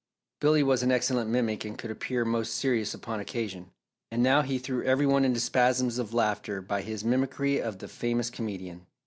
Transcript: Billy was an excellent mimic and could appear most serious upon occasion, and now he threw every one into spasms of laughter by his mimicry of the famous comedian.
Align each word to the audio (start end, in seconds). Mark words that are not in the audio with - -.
Billy 0.39 0.63
was 0.63 0.81
an 0.81 0.91
excellent 0.91 1.29
mimic 1.29 1.63
and 1.63 1.77
could 1.77 1.91
appear 1.91 2.25
most 2.25 2.55
serious 2.55 2.95
upon 2.95 3.19
occasion, 3.19 3.69
and 4.09 4.23
now 4.23 4.41
he 4.41 4.57
threw 4.57 4.83
every 4.83 5.05
one 5.05 5.23
into 5.23 5.39
spasms 5.39 5.99
of 5.99 6.11
laughter 6.11 6.59
by 6.59 6.81
his 6.81 7.05
mimicry 7.05 7.59
of 7.61 7.77
the 7.77 7.87
famous 7.87 8.31
comedian. 8.31 8.87